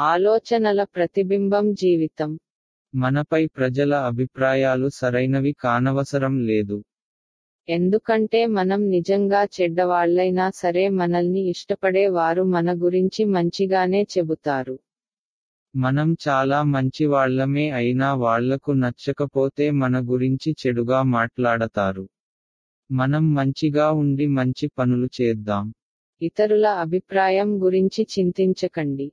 ఆలోచనల 0.00 0.84
ప్రతిబింబం 0.84 1.74
జీవితం. 1.74 2.38
మనపై 2.94 3.46
ప్రజల 3.46 3.94
అభిప్రాయాలు 3.94 4.88
సరైనవి 4.88 5.52
కానవసరం 5.60 6.38
లేదు. 6.46 6.84
ఎందుకంటే 7.68 8.46
మనం 8.46 8.88
నిజంగా 8.90 9.44
చెడ్డవాళ్ళైనా 9.44 10.50
సరే 10.50 10.88
మనల్ని 10.88 11.48
ఇష్టపడే 11.48 12.08
వారు 12.08 12.42
మన 12.42 12.74
గురించి 12.74 13.24
మంచిగానే 13.24 14.02
చెబుతారు. 14.02 14.78
మనం 15.76 16.16
చాలా 16.28 16.62
మంచివాళ్ళమే 16.62 17.70
అయినా 17.70 18.14
వాళ్ళకు 18.14 18.72
నచ్చకపోతే 18.72 19.70
మన 19.70 20.00
గురించి 20.00 20.52
చెడుగా 20.52 21.02
మాట్లాడతారు. 21.02 22.08
మనం 22.92 23.34
మంచిగా 23.34 23.90
ఉండి 23.92 24.26
మంచి 24.26 24.68
పనులు 24.78 25.08
చేద్దాం. 25.20 25.74
ఇతరుల 26.22 26.66
అభిప్రాయం 26.66 27.64
గురించి 27.64 28.06
చింతించకండి. 28.18 29.12